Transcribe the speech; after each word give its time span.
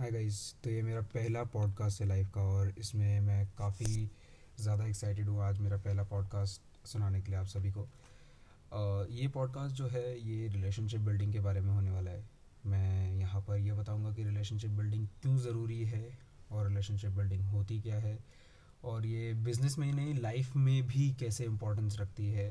Hi 0.00 0.10
guys 0.10 0.36
तो 0.64 0.70
ये 0.70 0.82
मेरा 0.82 1.00
पहला 1.14 1.42
पॉडकास्ट 1.44 2.00
है 2.00 2.06
लाइफ 2.08 2.28
का 2.34 2.42
और 2.50 2.72
इसमें 2.78 3.20
मैं 3.20 3.46
काफ़ी 3.58 4.08
ज़्यादा 4.60 4.84
एक्साइटेड 4.84 5.28
हूँ 5.28 5.42
आज 5.42 5.58
मेरा 5.58 5.76
पहला 5.76 6.02
पॉडकास्ट 6.02 6.86
सुनाने 6.88 7.20
के 7.20 7.30
लिए 7.30 7.38
आप 7.40 7.46
सभी 7.46 7.70
को। 7.70 7.82
ये 9.12 9.28
पॉडकास्ट 9.28 9.76
जो 9.76 9.88
है, 9.88 10.18
ये 10.20 10.48
रिलेशनशिप 10.48 11.00
बिल्डिंग 11.00 11.32
के 11.32 11.40
बारे 11.40 11.60
में 11.60 11.72
होने 11.72 11.90
वाला 11.90 12.10
है। 12.10 12.24
मैं 12.66 13.12
यहाँ 13.12 13.40
पर 13.48 13.58
ये 13.58 13.72
बताऊँगा 13.72 14.12
कि 14.12 14.24
रिलेशनशिप 14.24 14.70
बिल्डिंग 14.70 15.06
क्यों 15.22 15.36
ज़रूरी 15.38 15.82
है 15.84 16.18
और 16.50 16.66
रिलेशनशिप 16.68 17.10
बिल्डिंग 17.10 17.44
होती 17.44 17.80
क्या 17.80 17.98
है 17.98 18.18
और 18.84 19.06
ये 19.06 19.32
बिज़नेस 19.44 19.78
में 19.78 19.86
ही 19.86 19.92
नहीं 19.92 20.14
लाइफ 20.14 20.56
में 20.56 20.86
भी 20.86 21.10
कैसे 21.20 21.44
इम्पोर्टेंस 21.44 22.00
रखती 22.00 22.30
है। 22.30 22.50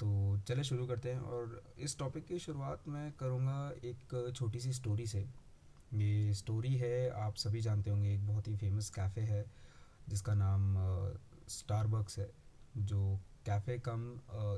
तो 0.00 0.38
चले 0.48 0.64
शुरू 0.64 0.86
करते 0.86 1.12
हैं 1.12 1.20
और 1.20 1.62
इस 1.78 1.98
टॉपिक 1.98 2.26
की 2.26 2.38
शुरुआत 2.38 2.88
मैं 2.88 3.10
करूँगा 3.12 3.72
एक 3.84 4.32
छोटी 4.36 4.60
सी 4.60 4.72
स्टोरी 4.72 5.06
से। 5.06 5.26
ये 5.94 6.32
स्टोरी 6.34 6.74
है, 6.76 7.08
आप 7.10 7.34
सभी 7.36 7.60
जानते 7.60 7.90
होंगे, 7.90 8.14
एक 8.14 8.26
बहुत 8.26 8.48
ही 8.48 8.56
फ़ेमस 8.56 8.88
कैफ़े 8.90 9.22
है, 9.22 9.44
जिसका 10.08 10.34
नाम 10.34 10.74
स्टारबक्स 11.50 12.18
है, 12.18 12.28
जो 12.76 13.18
कैफ़े 13.46 13.78
कम 13.78 14.02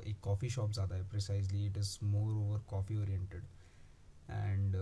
एक 0.07 0.19
कॉफ़ी 0.23 0.49
शॉप 0.49 0.71
ज़्यादा 0.71 0.95
है 0.95 1.07
precisely 1.09 1.65
it 1.65 1.77
is 1.77 1.97
more 2.03 2.33
over 2.33 2.59
coffee 2.69 2.97
oriented 2.97 3.43
and 4.29 4.75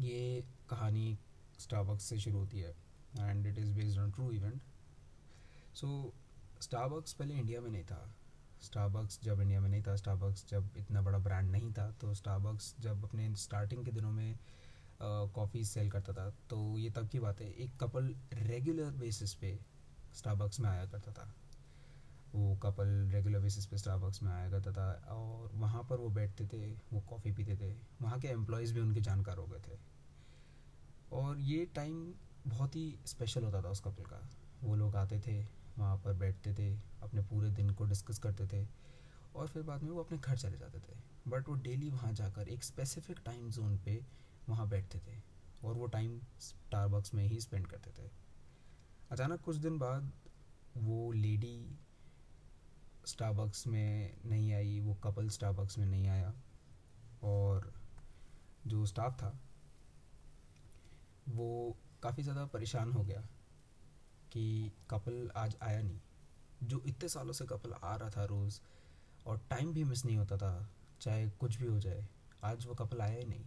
ये 0.00 0.44
कहानी 0.70 1.18
स्टारबक्स 1.58 2.04
से 2.04 2.18
शुरू 2.18 2.38
होती 2.38 2.60
है 2.60 2.74
and 3.20 3.46
it 3.46 3.58
is 3.58 3.72
based 3.74 3.98
on 3.98 4.10
true 4.10 4.30
event 4.32 4.62
so 5.74 6.12
Starbucks 6.62 7.12
पहले 7.12 7.34
इंडिया 7.34 7.60
में 7.60 7.70
नहीं 7.70 7.84
था। 7.84 8.06
स्टारबक्स 8.62 9.20
जब 9.24 9.40
इंडिया 9.40 9.60
में 9.60 9.68
नहीं 9.68 9.82
था 9.82 9.94
स्टारबक्स 9.96 10.44
जब 10.48 10.70
इतना 10.76 11.02
बड़ा 11.02 11.18
ब्रांड 11.18 11.50
नहीं 11.50 11.72
था 11.72 11.90
तो 12.00 12.12
स्टारबक्स 12.14 12.74
जब 12.80 13.04
अपने 13.04 13.34
स्टार्टिंग 13.36 13.84
के 13.84 13.90
दिनों 13.90 14.10
में 14.12 14.38
कॉफ़ी 15.02 15.64
सेल 15.64 15.90
करता 15.90 16.12
था। 16.12 16.30
तो 16.50 16.78
ये 16.78 16.90
तब 16.90 17.08
की 17.08 17.18
बात 17.18 17.40
है, 17.40 17.50
एक 17.50 17.76
कपल 17.80 18.14
रेगुलर 18.32 18.90
बेसिस 18.90 19.34
पे 19.34 19.58
स्टारबक्स 20.14 20.60
में 20.60 20.68
आया 20.70 20.86
करता 20.86 21.12
था। 21.12 21.34
वो 22.34 22.56
कपल 22.56 22.86
रेगुलर 22.86 23.40
बेसिस 23.40 23.66
पे 23.66 23.78
स्टारबक्स 23.78 24.22
में 24.22 24.32
आया 24.32 24.50
करता 24.50 24.72
था 24.72 25.14
और 25.14 25.50
वहाँ 25.54 25.82
पर 25.90 25.96
वो 25.96 26.08
बैठते 26.08 26.46
थे, 26.46 26.72
वो 26.92 27.00
कॉफ़ी 27.00 27.32
पीते 27.32 27.56
थे। 27.56 27.72
वहाँ 28.02 28.18
के 28.20 28.28
एम्प्लॉयज़ 28.28 28.74
भी 28.74 28.80
उनके 28.80 29.00
जानकार 29.00 29.36
हो 29.36 29.46
गए 29.46 29.60
थे। 29.60 29.78
और 31.12 31.38
ये 31.38 31.64
टाइम 31.66 32.14
बहुत 32.46 32.76
ही 32.76 32.98
स्पेशल 33.06 33.44
होता 33.44 33.62
था 33.62 33.68
उस 33.68 33.80
कपल 33.80 34.04
का। 34.04 34.28
वो 34.62 34.76
लोग 34.76 34.96
आते 34.96 35.20
थे, 35.20 35.46
वहाँ 35.78 35.96
पर 35.96 36.12
बैठते 36.12 36.54
थे, 36.54 36.74
अपने 37.02 37.22
पूरे 37.22 37.50
दिन 37.50 37.70
को 37.70 37.84
डिस्कस 37.84 38.18
करते 38.18 38.46
थे 38.46 38.66
और 39.36 39.48
फिर 39.48 39.62
बाद 39.62 39.82
में 39.82 39.90
वो 39.90 40.00
अपने 40.00 40.18
घर 40.18 40.36
चले 40.36 40.58
जाते 40.58 40.78
थे। 40.78 40.96
बट 41.28 41.48
वो 41.48 41.54
डेली 41.54 41.90
वहाँ 41.90 42.12
जाकर 42.12 42.48
एक 42.48 42.64
स्पेसिफिक 42.64 43.18
टाइम 43.24 43.50
जोन 43.50 43.78
पे 43.78 44.20
वहाँ 44.50 44.68
बैठते 44.68 44.98
थे 44.98 45.18
और 45.64 45.74
वो 45.74 45.86
टाइम 45.88 46.20
स्टारबक्स 46.40 47.14
में 47.14 47.24
ही 47.24 47.40
स्पेंड 47.40 47.66
करते 47.66 47.90
थे। 47.92 48.10
अचानक 49.10 49.40
कुछ 49.40 49.56
दिन 49.56 49.78
बाद 49.78 50.12
वो 50.78 51.10
लेडी 51.12 51.78
स्टारबक्स 53.06 53.66
में 53.66 54.16
नहीं 54.24 54.52
आई, 54.52 54.78
वो 54.80 54.94
कपल 54.94 55.28
स्टारबक्स 55.28 55.78
में 55.78 55.86
नहीं 55.86 56.08
आया 56.08 56.32
और 57.24 57.72
जो 58.66 58.84
स्टाफ 58.86 59.14
था, 59.14 59.38
वो 61.28 61.76
काफ़ी 62.02 62.22
ज़्यादा 62.22 62.44
परेशान 62.46 62.92
हो 62.92 63.02
गया 63.02 63.20
कि 64.32 64.70
कपल 64.90 65.30
आज 65.36 65.56
आया 65.62 65.80
नहीं। 65.82 66.68
जो 66.68 66.82
इतने 66.86 67.08
सालों 67.08 67.32
से 67.32 67.44
कपल 67.46 67.72
आ 67.74 67.94
रहा 67.96 68.10
था 68.10 68.24
रोज़ 68.24 68.60
और 69.26 69.38
टाइम 69.50 69.72
भी 69.72 69.84
मिस 69.84 70.04
नहीं 70.04 70.16
होता 70.16 70.36
था, 70.36 70.68
चाहे 71.00 71.28
कुछ 71.30 71.56
भी 71.56 71.66
हो 71.66 71.78
जाए, 71.78 72.06
आज 72.44 72.66
वो 72.66 72.74
कपल 72.74 73.00
आया 73.00 73.18
ही 73.18 73.24
नहीं। 73.24 73.44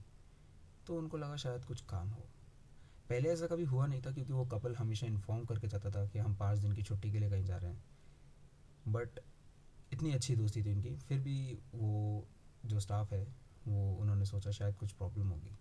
तो 0.87 0.97
उनको 0.97 1.17
लगा 1.17 1.35
शायद 1.35 1.65
कुछ 1.65 1.81
काम 1.81 2.09
हो। 2.09 2.23
पहले 3.09 3.29
ऐसा 3.29 3.47
कभी 3.47 3.63
हुआ 3.63 3.85
नहीं 3.85 4.01
था 4.01 4.11
क्योंकि 4.11 4.33
वो 4.33 4.45
कपल 4.45 4.75
हमेशा 4.75 5.07
इन्फॉर्म 5.07 5.45
करके 5.45 5.67
जाता 5.67 5.91
था 5.91 6.07
कि 6.07 6.19
हम 6.19 6.35
पाँच 6.35 6.59
दिन 6.59 6.73
की 6.73 6.83
छुट्टी 6.83 7.11
के 7.11 7.19
लिए 7.19 7.29
कहीं 7.29 7.45
जा 7.45 7.57
रहे 7.57 7.71
हैं। 7.71 7.83
बट 8.87 9.19
इतनी 9.93 10.11
अच्छी 10.11 10.35
दोस्ती 10.35 10.63
थी 10.63 10.73
उनकी। 10.73 10.95
फिर 10.95 11.19
भी 11.19 11.59
वो 11.75 12.27
जो 12.65 12.79
स्टाफ 12.79 13.13
है, 13.13 13.35
वो 13.67 13.93
उन्होंने 13.93 14.25
सोचा 14.25 14.51
शायद 14.51 14.75
कुछ 14.75 14.91
प्रॉब्लम 14.91 15.27
होगी। 15.27 15.57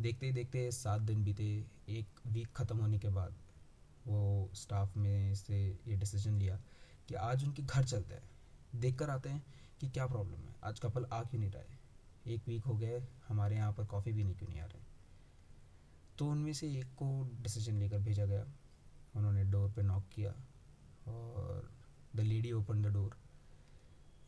देखते 0.00 0.26
ही 0.26 0.32
देखते 0.32 0.70
सात 0.70 1.00
दिन 1.00 1.24
बीते, 1.24 1.66
एक 1.88 2.06
वीक 2.26 2.48
ख़त्म 2.56 2.78
होने 2.78 2.98
के 2.98 3.08
बाद 3.08 3.34
वो 4.06 4.50
स्टाफ 4.54 4.96
में 4.96 5.34
से 5.34 5.78
ये 5.88 5.96
डिसीज़न 5.96 6.38
लिया 6.38 6.60
कि 7.08 7.14
आज 7.14 7.44
उनके 7.44 7.62
घर 7.62 7.84
चलते 7.84 8.14
हैं। 8.14 8.30
देख 8.74 8.98
कर 8.98 9.10
आते 9.10 9.28
हैं 9.28 9.44
कि 9.80 9.88
क्या 9.88 10.06
प्रॉब्लम 10.06 10.36
है। 10.36 10.54
आज 10.64 10.80
कपल 10.80 11.04
आ 11.04 11.22
क्यों 11.22 11.40
नहीं 11.40 11.50
रहा 11.50 11.62
है? 11.62 11.77
एक 12.30 12.48
वीक 12.48 12.64
हो 12.64 12.76
गए, 12.76 13.02
हमारे 13.28 13.56
यहाँ 13.56 13.72
पर 13.72 13.84
कॉफ़ी 13.84 14.12
भी 14.12 14.24
नहीं, 14.24 14.34
क्यों 14.34 14.48
नहीं 14.48 14.60
आ 14.60 14.64
रहे? 14.64 14.82
तो 16.18 16.26
उनमें 16.26 16.52
से 16.52 16.78
एक 16.78 16.86
को 16.86 17.28
डिसीज़न 17.42 17.74
लेकर 17.74 17.98
भेजा 17.98 18.24
गया। 18.24 18.46
उन्होंने 19.16 19.44
डोर 19.44 19.70
पे 19.70 19.82
नॉक 19.82 20.04
किया 20.12 20.30
और 21.08 21.70
the 22.16 22.20
lady 22.20 22.52
open 22.52 22.82
the 22.82 22.86
door 22.86 23.16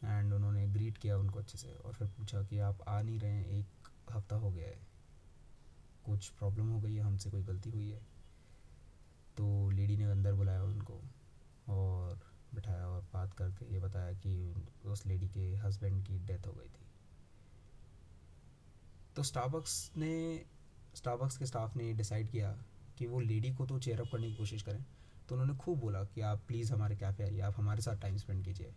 and 0.04 0.32
उन्होंने 0.32 0.66
ग्रीट 0.66 0.98
किया 0.98 1.18
उनको 1.18 1.38
अच्छे 1.38 1.58
से 1.58 1.72
और 1.74 1.92
फिर 1.92 2.08
पूछा 2.08 2.42
कि 2.42 2.58
आप 2.58 2.82
आ 2.88 3.02
नहीं 3.02 3.18
रहे 3.18 3.30
हैं, 3.30 3.46
एक 3.46 3.66
हफ़्ता 4.12 4.36
हो 4.36 4.50
गया 4.50 4.68
है। 4.68 4.78
कुछ 6.04 6.28
प्रॉब्लम 6.28 6.68
हो 6.68 6.80
गई 6.80 6.94
है, 6.94 7.00
हमसे 7.00 7.30
कोई 7.30 7.42
गलती 7.42 7.70
हुई 7.70 7.90
है? 7.90 8.00
तो 9.36 9.70
लेडी 9.70 9.96
ने 9.96 10.04
अंदर 10.04 10.32
बुलाया 10.32 10.62
उनको 10.62 11.00
और 11.68 12.20
बिठाया 12.54 12.86
और 12.86 13.02
बात 13.12 13.34
करके 13.34 13.72
ये 13.72 13.80
बताया 13.80 14.12
कि 14.12 14.54
उस 14.84 15.06
लेडी 15.06 15.28
के 15.28 15.56
हस्बैंड 15.56 16.04
की 16.06 16.18
डेथ 16.18 16.46
हो 16.46 16.52
गई 16.52 16.68
थी। 16.68 16.89
तो 19.20 19.24
स्टारबक्स 19.24 19.92
ने 19.96 20.44
स्टारबक्स 20.94 21.36
के 21.36 21.46
स्टाफ 21.46 21.76
ने 21.76 21.92
डिसाइड 21.92 22.30
किया 22.30 22.58
कि 22.98 23.06
वो 23.06 23.20
लेडी 23.20 23.54
को 23.54 23.66
तो 23.66 23.78
चेयरअप 23.78 24.06
करने 24.12 24.26
की 24.26 24.34
कोशिश 24.34 24.62
करें। 24.62 24.84
तो 25.28 25.34
उन्होंने 25.34 25.58
खूब 25.58 25.78
बोला 25.78 26.04
कि 26.04 26.20
आप 26.20 26.42
प्लीज़ 26.48 26.72
हमारे 26.72 26.96
कैफ़े 26.96 27.24
आइए, 27.24 27.40
आप 27.40 27.54
हमारे 27.56 27.82
साथ 27.82 27.96
टाइम 27.96 28.16
स्पेंड 28.16 28.44
कीजिए। 28.44 28.72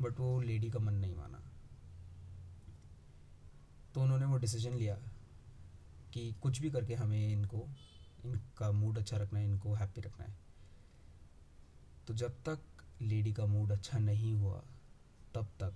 बट 0.00 0.20
वो 0.20 0.40
लेडी 0.40 0.70
का 0.70 0.78
मन 0.78 0.94
नहीं 0.94 1.14
माना। 1.14 1.42
तो 3.94 4.02
उन्होंने 4.02 4.26
वो 4.26 4.38
डिसीज़न 4.38 4.74
लिया 4.74 4.98
कि 6.12 6.32
कुछ 6.32 6.60
भी 6.60 6.70
करके 6.70 6.94
हमें 6.94 7.32
इनको, 7.32 7.68
इनका 8.24 8.72
मूड 8.72 8.98
अच्छा 8.98 9.16
रखना 9.16 9.38
है, 9.38 9.44
इनको 9.44 9.74
हैप्पी 9.74 10.00
रखना 10.00 10.26
है। 10.26 10.36
तो 12.06 12.14
जब 12.14 12.30
तक 12.30 12.58
लेडी 13.02 13.32
का 13.32 13.46
मूड 13.46 13.72
अच्छा 13.72 13.98
नहीं 13.98 14.34
हुआ, 14.34 14.62
तब 15.34 15.44
तक 15.44 15.74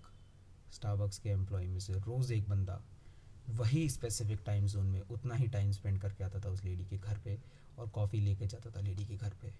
स्टारबक्स 0.72 1.18
के 1.18 1.28
एम्प्लॉय 1.28 1.66
में 1.66 1.80
से 1.80 1.92
रोज़ 1.92 2.32
एक 2.32 2.48
बंदा 2.48 2.82
वही 3.50 3.88
स्पेसिफिक 3.88 4.40
टाइम 4.46 4.66
जोन 4.66 4.86
में 4.86 5.00
उतना 5.00 5.34
ही 5.34 5.48
टाइम 5.48 5.72
स्पेंड 5.72 6.00
करके 6.00 6.24
आता 6.24 6.40
था 6.40 6.48
उस 6.48 6.64
लेडी 6.64 6.84
के 6.84 6.98
घर 6.98 7.18
पे 7.18 7.38
और 7.78 7.88
कॉफ़ी 7.88 8.20
लेके 8.20 8.46
जाता 8.46 8.70
था 8.70 8.80
लेडी 8.80 9.04
के 9.04 9.16
घर 9.16 9.30
पे। 9.30 9.52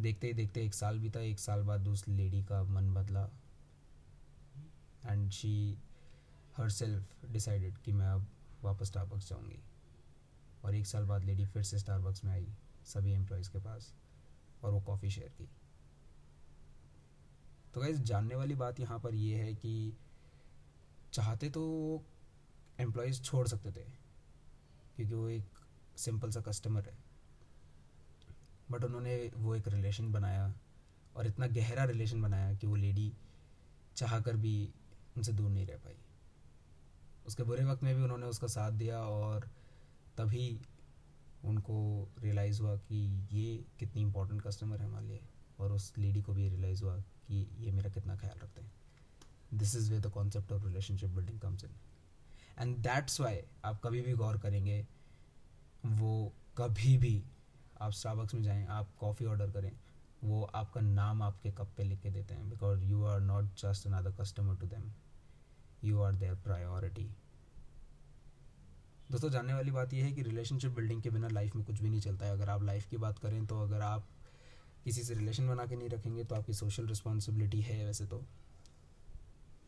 देखते 0.00 0.26
ही 0.26 0.32
देखते 0.32 0.64
एक 0.64 0.74
साल 0.74 0.98
बीता, 0.98 1.20
एक 1.20 1.38
साल 1.38 1.62
बाद 1.62 1.88
उस 1.88 2.08
लेडी 2.08 2.42
का 2.42 2.62
मन 2.62 2.94
बदला। 2.94 3.30
And 5.06 5.30
she 5.30 5.78
her 6.56 6.70
self 6.70 7.26
decided 7.32 7.78
कि 7.78 7.92
मैं 7.92 8.06
अब 8.06 8.26
वापस 8.62 8.86
स्टारबक्स 8.86 9.28
जाऊँगी। 9.28 9.60
और 10.64 10.74
एक 10.74 10.86
साल 10.86 11.04
बाद 11.04 11.24
लेडी 11.24 11.46
फिर 11.46 11.62
से 11.62 11.78
स्टारबक्स 11.78 12.24
में 12.24 12.32
आई, 12.32 12.46
सभी 12.86 13.12
एम्प्लॉयज़ 13.12 13.50
के 13.50 13.58
पास, 13.58 13.94
और 14.64 14.70
वो 14.70 14.80
कॉफ़ी 14.80 15.10
शेयर 15.10 15.28
की। 15.28 15.48
तो 17.74 17.80
गाइज़ 17.80 18.02
जानने 18.02 18.34
वाली 18.34 18.54
बात 18.54 18.80
यहाँ 18.80 18.98
पर 18.98 19.14
यह 19.14 19.44
है 19.44 19.54
कि 19.54 19.92
चाहते 21.12 21.50
तो 21.50 22.02
एम्प्लॉयज़ 22.80 23.20
छोड़ 23.22 23.46
सकते 23.48 23.70
थे 23.70 23.84
क्योंकि 24.96 25.14
वो 25.14 25.28
एक 25.28 25.58
सिंपल 25.96 26.30
सा 26.30 26.40
कस्टमर 26.40 26.84
है। 26.84 26.96
बट 28.70 28.84
उन्होंने 28.84 29.16
वो 29.36 29.54
एक 29.54 29.68
रिलेशन 29.68 30.12
बनाया 30.12 30.52
और 31.16 31.26
इतना 31.26 31.46
गहरा 31.46 31.84
रिलेशन 31.84 32.22
बनाया 32.22 32.54
कि 32.54 32.66
वो 32.66 32.76
लेडी 32.76 33.12
चाह 33.96 34.18
कर 34.20 34.36
भी 34.36 34.52
उनसे 35.16 35.32
दूर 35.32 35.50
नहीं 35.50 35.66
रह 35.66 35.76
पाई। 35.76 35.96
उसके 37.26 37.42
बुरे 37.42 37.64
वक्त 37.64 37.82
में 37.82 37.94
भी 37.96 38.02
उन्होंने 38.02 38.26
उसका 38.26 38.46
साथ 38.46 38.72
दिया 38.72 39.00
और 39.00 39.48
तभी 40.18 40.60
उनको 41.44 42.08
रियलाइज़ 42.18 42.60
हुआ 42.62 42.76
कि 42.78 42.96
ये 43.32 43.64
कितनी 43.80 44.02
इंपॉर्टेंट 44.02 44.42
कस्टमर 44.42 44.80
है 44.80 44.86
हमारे 44.86 45.06
लिए 45.06 45.20
और 45.60 45.72
उस 45.72 45.92
लेडी 45.98 46.22
को 46.22 46.32
भी 46.32 46.48
रियलाइज़ 46.48 46.82
हुआ 46.84 46.96
कि 46.98 47.46
ये 47.60 47.70
मेरा 47.72 47.90
कितना 47.90 48.16
ख्याल 48.16 48.38
रखते 48.38 48.62
हैं। 48.62 48.72
This 49.54 49.74
is 49.76 49.92
where 49.92 50.00
the 50.00 50.06
concept 50.06 50.52
of 50.52 50.64
relationship 50.64 51.10
building 51.10 51.40
comes 51.40 51.64
in 51.64 51.70
and 52.58 52.76
that's 52.78 53.20
why 53.20 53.40
आप 53.64 53.80
कभी 53.84 54.00
भी 54.00 54.14
गौर 54.14 54.38
करेंगे, 54.38 54.80
वो 55.86 56.32
कभी 56.58 56.96
भी 56.98 57.22
आप 57.80 57.92
स्टारबक्स 57.92 58.34
में 58.34 58.42
जाएँ, 58.42 58.66
आप 58.66 58.88
कॉफ़ी 59.00 59.26
ऑर्डर 59.26 59.50
करें, 59.50 59.72
वो 60.24 60.42
आपका 60.44 60.80
नाम 60.80 61.22
आपके 61.22 61.50
कप 61.50 61.72
पे 61.76 61.84
लिख 61.84 62.00
के 62.00 62.10
देते 62.10 62.34
हैं 62.34 62.48
because 62.50 62.84
you 62.84 63.04
are 63.04 63.20
not 63.22 63.54
just 63.58 63.86
another 63.86 64.12
customer 64.20 64.56
to 64.56 64.66
them 64.66 64.92
you 65.84 66.00
are 66.00 66.14
their 66.14 66.34
priority 66.36 67.08
दोस्तों, 69.10 69.30
जानने 69.30 69.54
वाली 69.54 69.70
बात 69.70 69.92
यह 69.94 70.04
है 70.04 70.12
कि 70.12 70.22
रिलेशनशिप 70.22 70.72
बिल्डिंग 70.72 71.00
के 71.02 71.10
बिना 71.10 71.28
लाइफ 71.28 71.54
में 71.56 71.64
कुछ 71.64 71.80
भी 71.80 71.90
नहीं 71.90 72.00
चलता 72.00 72.26
है। 72.26 72.32
अगर 72.32 72.50
आप 72.50 72.62
लाइफ 72.62 72.86
की 72.86 72.96
बात 72.96 73.18
करें 73.18 73.44
तो 73.46 73.60
अगर 73.62 73.80
आप 73.82 74.08
किसी 74.84 75.02
से 75.02 75.14
रिलेशन 75.14 75.48
बना 75.48 75.64
के 75.66 75.76
नहीं 75.76 75.88
रखेंगे 75.88 76.24
तो 76.24 76.34
आपकी 76.34 76.52
सोशल 76.52 76.86
रिस्पॉन्सिबिलिटी 76.86 77.60
है 77.60 77.84
वैसे 77.86 78.06
तो। 78.06 78.18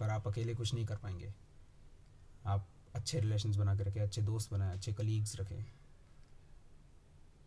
पर 0.00 0.10
आप 0.10 0.28
अकेले 0.28 0.54
कुछ 0.54 0.74
नहीं 0.74 0.84
कर 0.86 0.96
पाएँगे। 0.96 1.32
आप 2.46 2.68
अच्छे 2.94 3.20
रिलेशंस 3.20 3.56
बना 3.56 3.74
के 3.76 3.82
रखें, 3.84 4.00
अच्छे 4.00 4.22
दोस्त 4.22 4.52
बनाएँ, 4.52 4.72
अच्छे 4.72 4.92
कलीग्स 4.92 5.36
रखें। 5.40 5.64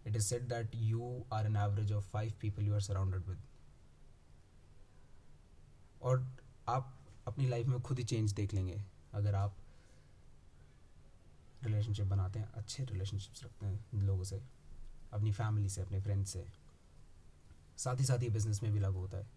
It 0.08 0.16
is 0.16 0.24
said 0.24 0.42
that 0.44 0.76
you 0.76 1.26
are 1.34 1.46
an 1.46 1.56
average 1.58 1.92
of 1.94 2.10
five 2.10 2.34
people 2.42 2.64
you 2.64 2.74
are 2.74 2.82
surrounded 2.82 3.28
with 3.28 3.38
और 6.02 6.26
आप 6.70 6.94
अपनी 7.28 7.48
लाइफ 7.50 7.68
में 7.68 7.82
खुद 7.82 8.00
ही 8.00 8.04
चेंज 8.06 8.34
देख 8.34 8.54
लेंगे, 8.54 8.82
अगर 9.14 9.36
आप 9.36 9.56
रिलेशनशिप 11.64 12.08
बनाते 12.08 12.40
हैं, 12.40 12.52
अच्छे 12.54 12.84
रिलेशनशिप्स 12.86 13.44
रखते 13.44 13.66
हैं 13.66 14.02
लोगों 14.02 14.24
से, 14.24 14.42
अपनी 15.14 15.32
फैमिली 15.32 15.70
से, 15.70 15.82
अपने 15.82 16.00
फ्रेंड्स 16.02 16.30
से। 16.30 16.46
साथ 17.78 18.00
ही 18.00 18.06
साथ 18.06 18.22
ही 18.22 18.30
बिज़नेस 18.30 18.62
में 18.64 18.72
भी 18.74 18.80
लागू 18.80 19.00
होता 19.00 19.18
है। 19.18 19.28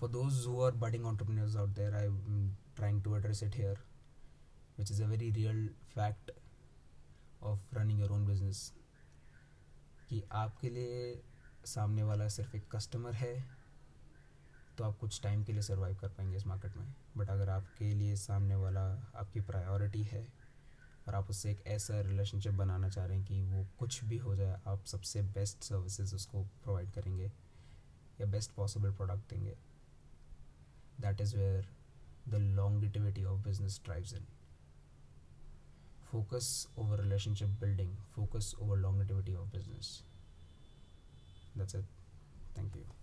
For 0.00 0.10
those 0.10 0.46
who 0.46 0.60
are 0.62 0.72
budding 0.76 1.06
entrepreneurs 1.06 1.56
out 1.56 1.68
there 1.70 1.94
I 1.94 2.04
am 2.04 2.50
trying 2.76 3.02
to 3.04 3.16
address 3.16 3.42
it 3.42 3.56
here 3.56 3.78
which 4.80 4.90
is 4.90 5.02
a 5.02 5.06
very 5.06 5.30
real 5.30 5.68
fact 5.94 6.30
of 7.42 7.74
running 7.74 8.00
your 8.00 8.12
own 8.12 8.26
business 8.26 8.72
कि 10.08 10.22
आपके 10.32 10.68
लिए 10.70 11.22
सामने 11.66 12.02
वाला 12.02 12.28
सिर्फ़ 12.28 12.56
एक 12.56 12.70
कस्टमर 12.72 13.14
है 13.14 13.34
तो 14.78 14.84
आप 14.84 14.96
कुछ 14.98 15.20
टाइम 15.22 15.42
के 15.44 15.52
लिए 15.52 15.62
सर्वाइव 15.62 15.96
कर 15.96 16.08
पाएँगे 16.08 16.36
इस 16.36 16.46
मार्केट 16.46 16.76
में। 16.76 16.86
बट 17.16 17.30
अगर 17.30 17.48
आपके 17.48 17.94
लिए 17.94 18.14
सामने 18.16 18.54
वाला 18.54 18.82
आपकी 19.14 19.40
प्रायोरिटी 19.40 20.02
है, 20.02 20.26
और 21.08 21.14
आप 21.14 21.30
उससे 21.30 21.50
एक 21.50 21.66
ऐसा 21.66 22.00
रिलेशनशिप 22.00 22.54
बनाना 22.54 22.88
चाह 22.88 23.06
रहे 23.06 23.16
हैं 23.16 23.26
कि 23.26 23.40
वो 23.42 23.66
कुछ 23.78 24.04
भी 24.04 24.18
हो 24.18 24.34
जाए, 24.36 24.60
आप 24.66 24.84
सबसे 24.86 25.22
बेस्ट 25.22 25.62
सर्विसेज़ 25.62 26.14
उसको 26.14 26.42
प्रोवाइड 26.64 26.90
करेंगे, 26.90 27.30
या 28.20 28.26
बेस्ट 28.26 28.52
पॉसिबल 28.52 28.92
प्रोडक्ट 28.92 29.30
देंगे। 29.30 29.56
That 31.00 31.20
is 31.20 31.36
where 31.36 31.68
the 32.28 32.34
longevity 32.34 33.24
of 33.24 33.40
business 33.40 33.80
drives 33.84 34.14
in 34.14 34.26
focus 36.12 36.66
over 36.76 36.96
relationship 37.02 37.48
building 37.60 37.96
focus 38.16 38.54
over 38.60 38.76
longevity 38.76 39.34
of 39.34 39.50
business. 39.52 40.02
That's 41.56 41.74
it. 41.74 41.84
Thank 42.54 42.74
you. 42.74 42.99